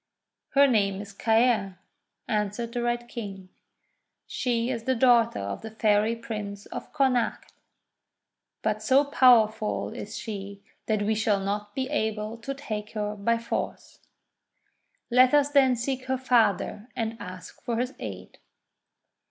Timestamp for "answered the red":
2.27-3.07